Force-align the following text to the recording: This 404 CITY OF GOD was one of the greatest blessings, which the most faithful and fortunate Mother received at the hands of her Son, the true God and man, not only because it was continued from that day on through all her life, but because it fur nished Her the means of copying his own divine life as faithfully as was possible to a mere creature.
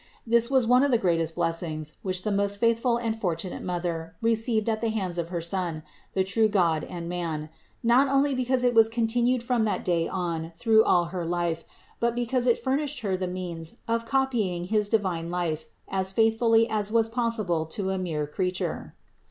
This 0.25 0.47
404 0.47 0.47
CITY 0.47 0.47
OF 0.47 0.49
GOD 0.49 0.55
was 0.55 0.71
one 0.71 0.83
of 0.83 0.91
the 0.91 1.03
greatest 1.03 1.35
blessings, 1.35 1.93
which 2.01 2.23
the 2.23 2.31
most 2.31 2.59
faithful 2.59 2.97
and 2.97 3.21
fortunate 3.21 3.61
Mother 3.61 4.15
received 4.19 4.67
at 4.67 4.81
the 4.81 4.89
hands 4.89 5.19
of 5.19 5.29
her 5.29 5.41
Son, 5.41 5.83
the 6.15 6.23
true 6.23 6.47
God 6.47 6.83
and 6.85 7.07
man, 7.07 7.49
not 7.83 8.07
only 8.07 8.33
because 8.33 8.63
it 8.63 8.73
was 8.73 8.89
continued 8.89 9.43
from 9.43 9.63
that 9.65 9.85
day 9.85 10.07
on 10.07 10.53
through 10.55 10.83
all 10.85 11.05
her 11.13 11.23
life, 11.23 11.63
but 11.99 12.15
because 12.15 12.47
it 12.47 12.57
fur 12.57 12.79
nished 12.79 13.01
Her 13.01 13.15
the 13.15 13.27
means 13.27 13.75
of 13.87 14.07
copying 14.07 14.63
his 14.63 14.87
own 14.87 14.97
divine 14.97 15.29
life 15.29 15.67
as 15.87 16.11
faithfully 16.11 16.67
as 16.67 16.91
was 16.91 17.07
possible 17.07 17.67
to 17.67 17.91
a 17.91 17.99
mere 17.99 18.25
creature. 18.25 18.95